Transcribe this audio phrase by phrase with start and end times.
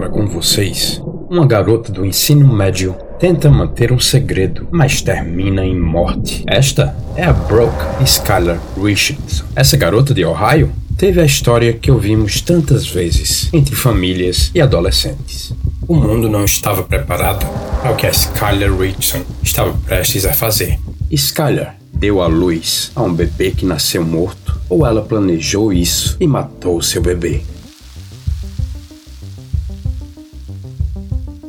[0.00, 1.02] agora com vocês.
[1.28, 6.42] Uma garota do ensino médio tenta manter um segredo, mas termina em morte.
[6.46, 9.44] Esta é a Brooke Skylar Richardson.
[9.54, 15.52] Essa garota de Ohio teve a história que ouvimos tantas vezes entre famílias e adolescentes.
[15.86, 17.46] O mundo não estava preparado
[17.82, 20.78] para o que a Skylar Richardson estava prestes a fazer.
[21.10, 26.26] Skylar deu à luz a um bebê que nasceu morto, ou ela planejou isso e
[26.26, 27.42] matou seu bebê.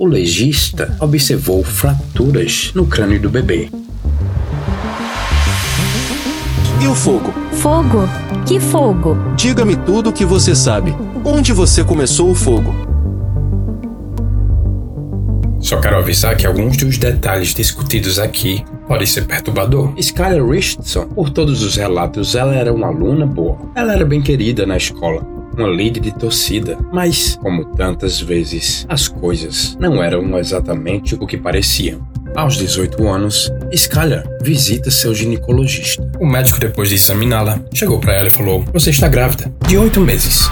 [0.01, 3.69] O legista observou fraturas no crânio do bebê.
[6.81, 7.31] E o fogo?
[7.51, 8.09] Fogo?
[8.47, 9.15] Que fogo?
[9.35, 10.91] Diga-me tudo o que você sabe.
[11.23, 12.73] Onde você começou o fogo?
[15.59, 19.93] Só quero avisar que alguns dos detalhes discutidos aqui podem ser perturbador.
[19.99, 23.55] Skylar Richardson, por todos os relatos, ela era uma aluna boa.
[23.75, 29.07] Ela era bem querida na escola uma líder de torcida, mas, como tantas vezes, as
[29.07, 32.05] coisas não eram exatamente o que pareciam.
[32.35, 36.09] Aos 18 anos, Skylar visita seu ginecologista.
[36.19, 39.99] O médico, depois de examiná-la, chegou para ela e falou: Você está grávida, de oito
[39.99, 40.49] meses.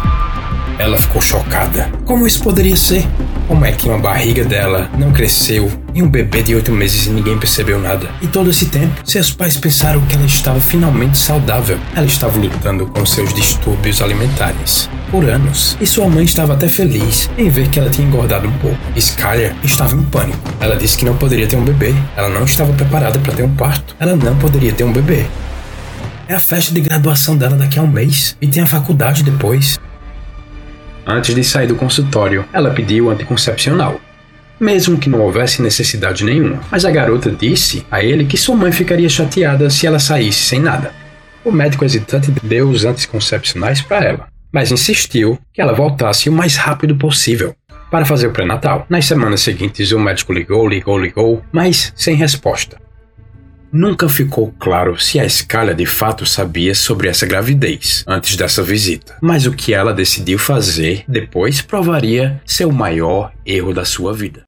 [0.80, 1.92] Ela ficou chocada.
[2.06, 3.06] Como isso poderia ser?
[3.50, 7.10] Como é que uma barriga dela não cresceu e um bebê de oito meses e
[7.10, 8.10] ninguém percebeu nada?
[8.22, 11.78] E todo esse tempo, seus pais pensaram que ela estava finalmente saudável.
[11.94, 17.30] Ela estava lutando com seus distúrbios alimentares por anos, e sua mãe estava até feliz
[17.38, 18.78] em ver que ela tinha engordado um pouco.
[18.96, 20.38] Skyler estava em pânico.
[20.62, 21.94] Ela disse que não poderia ter um bebê.
[22.16, 23.96] Ela não estava preparada para ter um parto.
[24.00, 25.26] Ela não poderia ter um bebê.
[26.28, 29.80] É a festa de graduação dela daqui a um mês e tem a faculdade depois.
[31.10, 34.00] Antes de sair do consultório, ela pediu anticoncepcional,
[34.60, 36.62] mesmo que não houvesse necessidade nenhuma.
[36.70, 40.60] Mas a garota disse a ele que sua mãe ficaria chateada se ela saísse sem
[40.60, 40.94] nada.
[41.44, 46.56] O médico hesitante deu os anticoncepcionais para ela, mas insistiu que ela voltasse o mais
[46.56, 47.56] rápido possível
[47.90, 48.86] para fazer o pré-natal.
[48.88, 52.78] Nas semanas seguintes, o médico ligou, ligou, ligou, mas sem resposta.
[53.72, 59.18] Nunca ficou claro se a escala de fato sabia sobre essa gravidez antes dessa visita,
[59.22, 64.44] mas o que ela decidiu fazer depois provaria ser o maior erro da sua vida.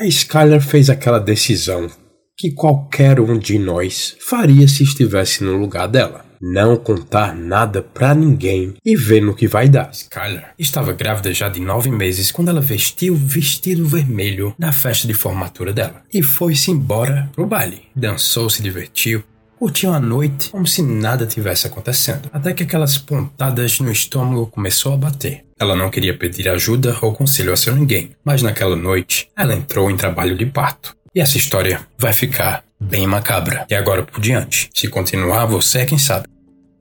[0.00, 1.90] A Skylar fez aquela decisão
[2.36, 8.14] que qualquer um de nós faria se estivesse no lugar dela não contar nada pra
[8.14, 9.90] ninguém e ver no que vai dar.
[9.92, 15.06] Skylar estava grávida já de nove meses quando ela vestiu o vestido vermelho na festa
[15.06, 17.82] de formatura dela e foi-se embora pro baile.
[17.94, 19.22] Dançou, se divertiu,
[19.58, 24.92] curtiu a noite como se nada tivesse acontecendo, até que aquelas pontadas no estômago começou
[24.92, 25.44] a bater.
[25.58, 29.90] Ela não queria pedir ajuda ou conselho a seu ninguém, mas naquela noite ela entrou
[29.90, 30.96] em trabalho de parto.
[31.14, 33.66] E essa história vai ficar bem macabra.
[33.70, 36.26] E agora por diante, se continuar, você é quem sabe.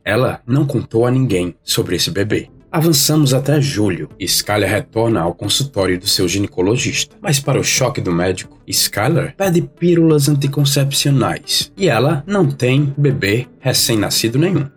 [0.04, 2.50] Ela não contou a ninguém sobre esse bebê.
[2.72, 7.16] Avançamos até julho Skylar retorna ao consultório do seu ginecologista.
[7.22, 13.48] Mas, para o choque do médico, Skylar pede pílulas anticoncepcionais e ela não tem bebê
[13.60, 14.68] recém-nascido nenhum.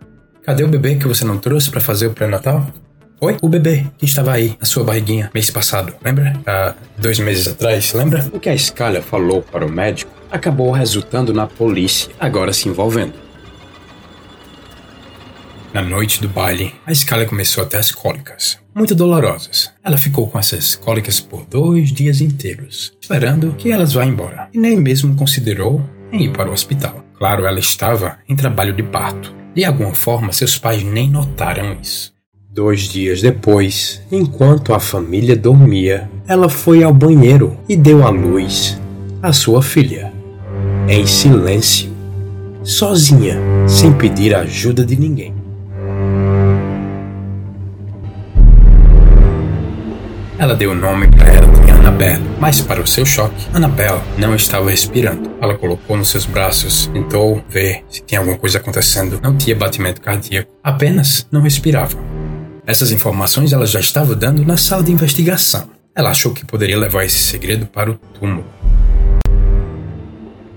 [0.43, 2.71] Cadê o bebê que você não trouxe para fazer o pré-natal?
[3.19, 3.35] Oi?
[3.41, 6.39] O bebê que estava aí na sua barriguinha mês passado, lembra?
[6.45, 8.23] Há dois meses atrás, lembra?
[8.31, 13.15] O que a Skylar falou para o médico acabou resultando na polícia, agora se envolvendo.
[15.73, 19.71] Na noite do baile, a escala começou a ter as cólicas, muito dolorosas.
[19.83, 24.59] Ela ficou com essas cólicas por dois dias inteiros, esperando que elas vá embora, e
[24.59, 27.03] nem mesmo considerou em ir para o hospital.
[27.17, 29.35] Claro, ela estava em trabalho de parto.
[29.55, 32.16] De alguma forma, seus pais nem notaram isso.
[32.57, 38.81] Dois dias depois, enquanto a família dormia, ela foi ao banheiro e deu à luz
[39.21, 40.11] a sua filha.
[40.89, 41.91] Em silêncio,
[42.63, 45.35] sozinha, sem pedir ajuda de ninguém.
[50.39, 54.33] Ela deu o nome para ela de Annabelle, mas para o seu choque, Annabelle não
[54.33, 55.29] estava respirando.
[55.39, 59.19] Ela colocou nos seus braços, tentou ver se tinha alguma coisa acontecendo.
[59.21, 62.16] Não tinha batimento cardíaco, apenas não respirava.
[62.67, 65.69] Essas informações ela já estava dando na sala de investigação.
[65.95, 68.45] Ela achou que poderia levar esse segredo para o túmulo.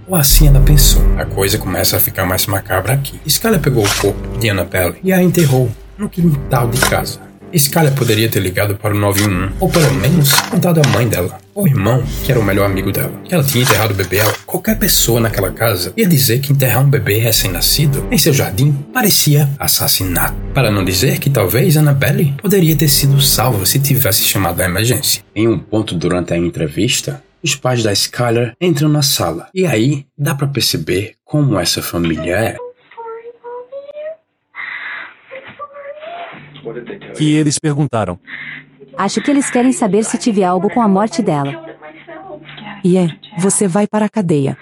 [0.09, 1.01] Ou assim ela pensou.
[1.17, 3.21] A coisa começa a ficar mais macabra aqui.
[3.25, 7.30] Skyler pegou o corpo de Annabelle e a enterrou no quintal de casa.
[7.59, 11.67] Skyler poderia ter ligado para o 911, ou pelo menos contado à mãe dela, ou
[11.67, 14.19] irmão, que era o melhor amigo dela, que ela tinha enterrado o bebê.
[14.47, 19.49] Qualquer pessoa naquela casa ia dizer que enterrar um bebê recém-nascido em seu jardim parecia
[19.59, 20.37] assassinato.
[20.55, 25.23] Para não dizer que talvez Annabelle poderia ter sido salva se tivesse chamado a emergência.
[25.35, 30.05] Em um ponto durante a entrevista, os pais da Skyler entram na sala, e aí
[30.17, 32.57] dá para perceber como essa família é.
[37.15, 38.19] Que eles perguntaram.
[38.97, 41.65] Acho que eles querem saber se tive algo com a morte dela.
[42.85, 43.09] E é,
[43.39, 44.57] você vai para a cadeia.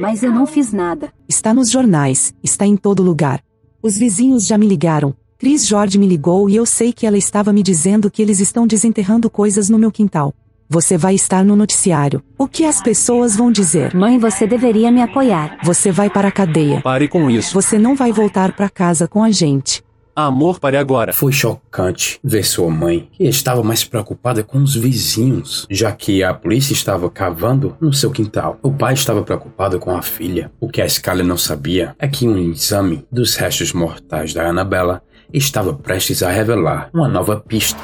[0.00, 1.12] Mas eu não fiz nada.
[1.28, 3.42] Está nos jornais, está em todo lugar.
[3.82, 5.14] Os vizinhos já me ligaram.
[5.38, 8.66] Chris Jorge me ligou e eu sei que ela estava me dizendo que eles estão
[8.66, 10.32] desenterrando coisas no meu quintal.
[10.68, 12.22] Você vai estar no noticiário.
[12.38, 13.94] O que as pessoas vão dizer?
[13.94, 15.58] Mãe, você deveria me apoiar.
[15.64, 16.80] Você vai para a cadeia.
[16.80, 17.52] Pare com isso.
[17.52, 19.82] Você não vai voltar para casa com a gente.
[20.14, 21.12] Amor, pare agora.
[21.12, 26.34] Foi chocante ver sua mãe, que estava mais preocupada com os vizinhos, já que a
[26.34, 28.58] polícia estava cavando no seu quintal.
[28.62, 30.52] O pai estava preocupado com a filha.
[30.60, 35.02] O que a Skyler não sabia é que um exame dos restos mortais da Annabella
[35.32, 37.80] estava prestes a revelar uma nova pista.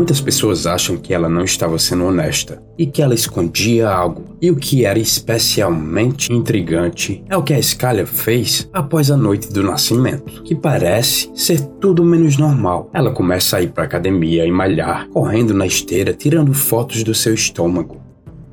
[0.00, 4.34] Muitas pessoas acham que ela não estava sendo honesta e que ela escondia algo.
[4.40, 9.52] E o que era especialmente intrigante é o que a Skyler fez após a noite
[9.52, 12.88] do nascimento, que parece ser tudo menos normal.
[12.94, 17.34] Ela começa a ir para academia e malhar, correndo na esteira, tirando fotos do seu
[17.34, 18.00] estômago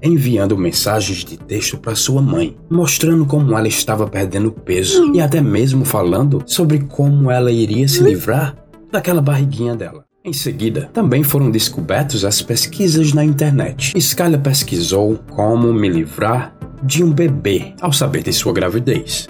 [0.04, 5.42] enviando mensagens de texto para sua mãe, mostrando como ela estava perdendo peso e até
[5.42, 8.56] mesmo falando sobre como ela iria se livrar
[8.92, 10.07] daquela barriguinha dela.
[10.28, 13.94] Em seguida, também foram descobertas as pesquisas na internet.
[13.98, 16.54] Skyler pesquisou como me livrar
[16.84, 19.30] de um bebê ao saber de sua gravidez.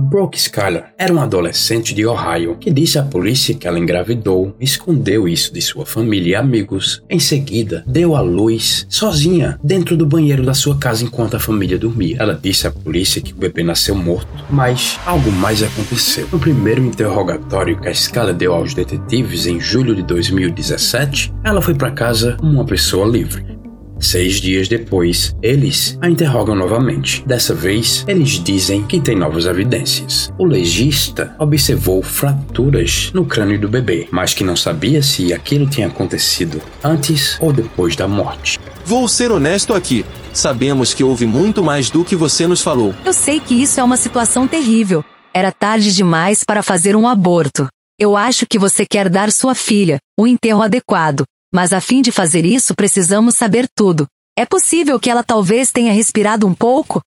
[0.00, 5.26] Brooke Skyler era uma adolescente de Ohio que disse à polícia que ela engravidou, escondeu
[5.26, 7.02] isso de sua família e amigos.
[7.10, 11.76] Em seguida, deu à luz sozinha dentro do banheiro da sua casa enquanto a família
[11.76, 12.16] dormia.
[12.20, 16.28] Ela disse à polícia que o bebê nasceu morto, mas algo mais aconteceu.
[16.30, 21.74] No primeiro interrogatório que a Skyler deu aos detetives em julho de 2017, ela foi
[21.74, 23.57] para casa como uma pessoa livre.
[24.00, 27.24] Seis dias depois, eles a interrogam novamente.
[27.26, 30.32] Dessa vez, eles dizem que tem novas evidências.
[30.38, 35.88] O legista observou fraturas no crânio do bebê, mas que não sabia se aquilo tinha
[35.88, 38.58] acontecido antes ou depois da morte.
[38.84, 40.04] Vou ser honesto aqui.
[40.32, 42.94] Sabemos que houve muito mais do que você nos falou.
[43.04, 45.04] Eu sei que isso é uma situação terrível.
[45.34, 47.68] Era tarde demais para fazer um aborto.
[47.98, 52.12] Eu acho que você quer dar sua filha o enterro adequado, mas a fim de
[52.12, 54.06] fazer isso precisamos saber tudo.
[54.36, 57.00] É possível que ela talvez tenha respirado um pouco?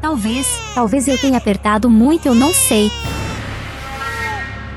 [0.00, 2.90] Talvez, talvez eu tenha apertado muito, eu não sei.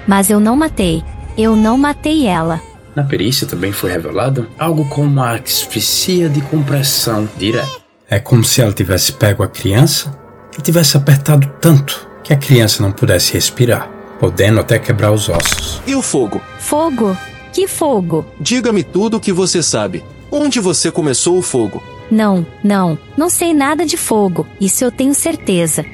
[0.07, 1.03] Mas eu não matei.
[1.38, 2.62] Eu não matei ela.
[2.95, 7.67] Na perícia também foi revelado algo como uma asfixia de compressão direta.
[8.09, 10.17] É como se ela tivesse pego a criança
[10.57, 13.94] e tivesse apertado tanto que a criança não pudesse respirar
[14.25, 15.80] podendo até quebrar os ossos.
[15.86, 16.42] E o fogo?
[16.57, 17.16] Fogo?
[17.54, 18.25] Que fogo?
[18.39, 20.04] Diga-me tudo o que você sabe.
[20.31, 21.83] Onde você começou o fogo?
[22.10, 24.48] Não, não, não sei nada de fogo.
[24.60, 25.86] Isso eu tenho certeza.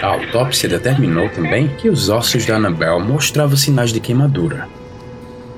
[0.00, 4.68] A autópsia determinou também que os ossos da Annabelle mostravam sinais de queimadura.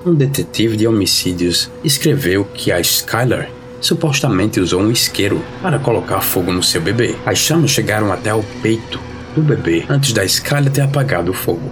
[0.06, 6.50] Um detetive de homicídios escreveu que a Skylar supostamente usou um isqueiro para colocar fogo
[6.50, 7.14] no seu bebê.
[7.26, 8.98] As chamas chegaram até o peito
[9.36, 11.70] do bebê antes da Skyler ter apagado o fogo.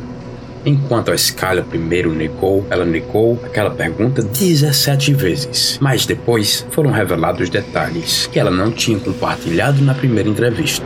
[0.67, 7.51] Enquanto a Skyler primeiro negou, ela negou aquela pergunta 17 vezes, mas depois foram revelados
[7.51, 10.85] detalhes que ela não tinha compartilhado na primeira entrevista.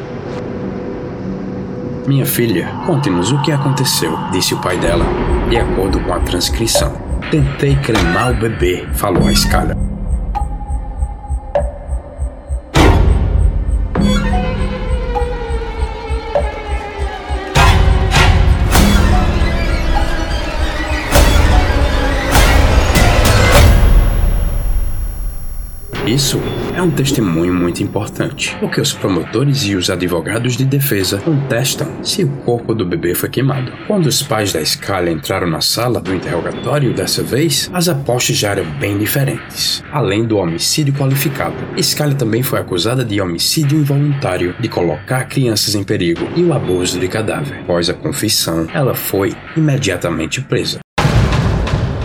[2.06, 5.04] Minha filha, conte-nos o que aconteceu, disse o pai dela,
[5.50, 6.92] de acordo com a transcrição.
[7.30, 9.87] Tentei cremar o bebê, falou a Skyler.
[26.08, 26.40] Isso
[26.74, 32.24] é um testemunho muito importante, porque os promotores e os advogados de defesa contestam se
[32.24, 33.70] o corpo do bebê foi queimado.
[33.86, 38.52] Quando os pais da Skyler entraram na sala do interrogatório dessa vez, as apostas já
[38.52, 39.84] eram bem diferentes.
[39.92, 45.84] Além do homicídio qualificado, Skyler também foi acusada de homicídio involuntário, de colocar crianças em
[45.84, 47.58] perigo e o abuso de cadáver.
[47.60, 50.78] Após a confissão, ela foi imediatamente presa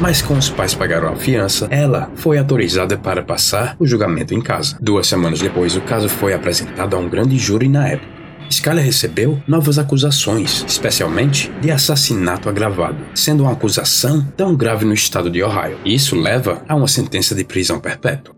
[0.04, 4.42] mas como os pais pagaram a fiança, ela foi autorizada para passar o julgamento em
[4.42, 4.78] casa.
[4.82, 8.12] Duas semanas depois, o caso foi apresentado a um grande júri na época.
[8.50, 15.30] Skyler recebeu novas acusações, especialmente de assassinato agravado, sendo uma acusação tão grave no estado
[15.30, 15.78] de Ohio.
[15.86, 18.36] Isso leva a uma sentença de prisão perpétua.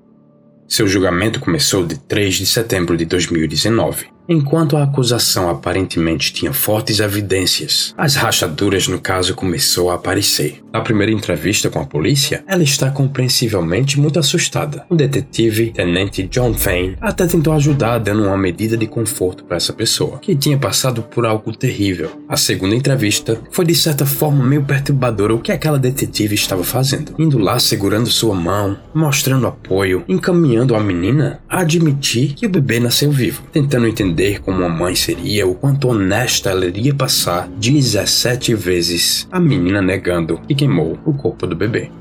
[0.67, 4.14] Seu julgamento começou de 3 de setembro de 2019.
[4.27, 10.61] Enquanto a acusação aparentemente tinha fortes evidências, as rachaduras no caso começou a aparecer.
[10.73, 14.83] Na primeira entrevista com a polícia, ela está compreensivelmente muito assustada.
[14.89, 19.71] O detetive, tenente John Fain, até tentou ajudar dando uma medida de conforto para essa
[19.71, 22.09] pessoa, que tinha passado por algo terrível.
[22.27, 27.13] A segunda entrevista foi de certa forma meio perturbadora o que aquela detetive estava fazendo,
[27.19, 32.79] indo lá segurando sua mão, mostrando apoio, encaminhando a menina a admitir que o bebê
[32.79, 37.49] nasceu vivo, tentando entender entender como a mãe seria, o quanto honesta ela iria passar
[37.49, 41.91] 17 vezes a menina negando que queimou o corpo do bebê.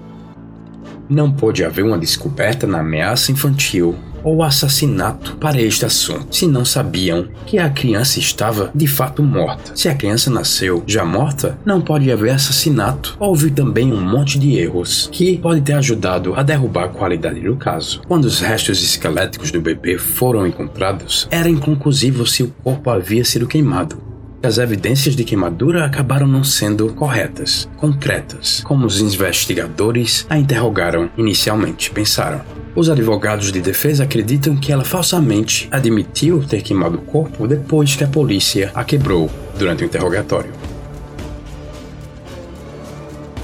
[1.08, 6.64] Não pôde haver uma descoberta na ameaça infantil ou assassinato para este assunto, se não
[6.64, 9.76] sabiam que a criança estava de fato morta.
[9.76, 13.16] Se a criança nasceu já morta, não pode haver assassinato.
[13.20, 17.54] Houve também um monte de erros que pode ter ajudado a derrubar a qualidade do
[17.56, 18.00] caso.
[18.08, 23.46] Quando os restos esqueléticos do bebê foram encontrados, era inconclusivo se o corpo havia sido
[23.46, 24.13] queimado
[24.46, 31.90] as evidências de queimadura acabaram não sendo corretas, concretas, como os investigadores a interrogaram inicialmente
[31.90, 32.40] pensaram.
[32.74, 38.02] Os advogados de defesa acreditam que ela falsamente admitiu ter queimado o corpo depois que
[38.02, 40.63] a polícia a quebrou durante o interrogatório.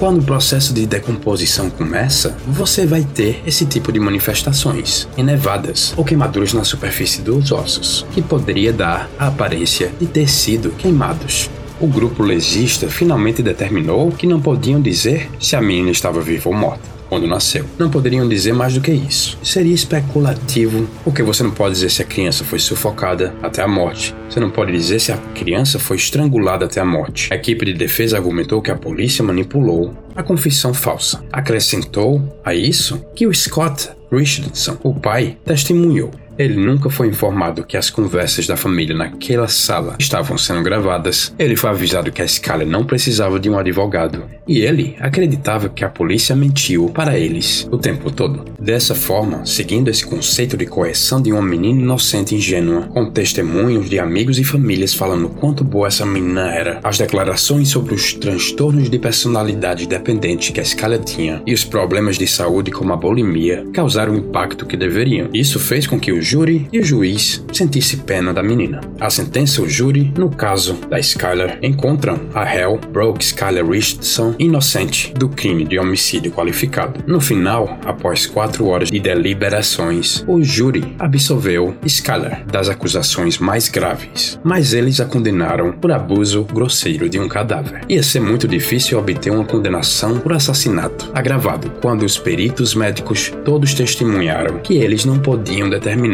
[0.01, 6.03] Quando o processo de decomposição começa, você vai ter esse tipo de manifestações, enevadas ou
[6.03, 11.51] queimaduras na superfície dos ossos, que poderia dar a aparência de ter sido queimados.
[11.79, 16.55] O grupo legista finalmente determinou que não podiam dizer se a menina estava viva ou
[16.55, 17.67] morta quando nasceu.
[17.77, 19.37] Não poderiam dizer mais do que isso.
[19.43, 24.15] Seria especulativo, porque você não pode dizer se a criança foi sufocada até a morte.
[24.31, 27.29] Você não pode dizer se a criança foi estrangulada até a morte.
[27.33, 31.23] A equipe de defesa argumentou que a polícia manipulou a confissão falsa.
[31.33, 36.11] Acrescentou a isso que o Scott Richardson, o pai, testemunhou
[36.45, 41.35] ele nunca foi informado que as conversas da família naquela sala estavam sendo gravadas.
[41.39, 44.25] Ele foi avisado que a Skyler não precisava de um advogado.
[44.47, 48.45] E ele acreditava que a polícia mentiu para eles o tempo todo.
[48.59, 53.91] Dessa forma, seguindo esse conceito de coerção de uma menina inocente e ingênua, com testemunhos
[53.91, 58.89] de amigos e famílias falando quanto boa essa menina era, as declarações sobre os transtornos
[58.89, 63.67] de personalidade dependente que a Skyler tinha e os problemas de saúde como a bulimia
[63.73, 65.29] causaram o impacto que deveriam.
[65.33, 68.81] Isso fez com que o júri e o juiz sentisse pena da menina.
[69.01, 75.13] A sentença, o júri, no caso da Skyler, encontram a réu Brooke Skyler Richardson inocente
[75.15, 77.03] do crime de homicídio qualificado.
[77.05, 84.39] No final, após quatro horas de deliberações, o júri absolveu Skyler das acusações mais graves,
[84.45, 87.81] mas eles a condenaram por abuso grosseiro de um cadáver.
[87.89, 93.75] Ia ser muito difícil obter uma condenação por assassinato agravado, quando os peritos médicos todos
[93.75, 96.10] testemunharam que eles não podiam determinar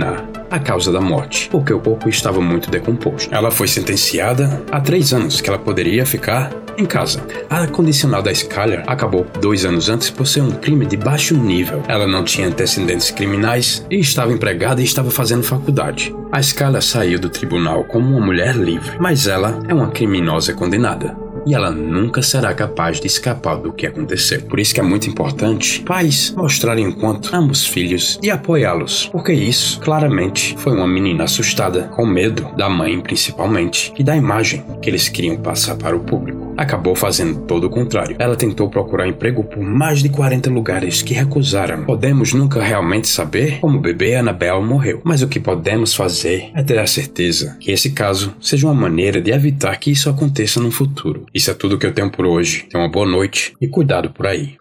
[0.50, 3.34] a causa da morte, porque o corpo estava muito decomposto.
[3.34, 7.26] Ela foi sentenciada a três anos que ela poderia ficar em casa.
[7.48, 11.82] A condicional da Skyler acabou dois anos antes por ser um crime de baixo nível.
[11.88, 16.14] Ela não tinha antecedentes criminais e estava empregada e estava fazendo faculdade.
[16.30, 21.25] A Skyler saiu do tribunal como uma mulher livre, mas ela é uma criminosa condenada
[21.46, 24.42] e ela nunca será capaz de escapar do que aconteceu.
[24.42, 29.32] Por isso que é muito importante pais mostrarem o quanto ambos filhos e apoiá-los, porque
[29.32, 34.90] isso claramente foi uma menina assustada, com medo da mãe principalmente e da imagem que
[34.90, 36.45] eles queriam passar para o público.
[36.56, 38.16] Acabou fazendo todo o contrário.
[38.18, 41.84] Ela tentou procurar emprego por mais de 40 lugares que recusaram.
[41.84, 46.62] Podemos nunca realmente saber como o bebê Annabelle morreu, mas o que podemos fazer é
[46.62, 50.70] ter a certeza que esse caso seja uma maneira de evitar que isso aconteça no
[50.70, 51.26] futuro.
[51.34, 52.66] Isso é tudo que eu tenho por hoje.
[52.70, 54.56] Tenha uma boa noite e cuidado por aí.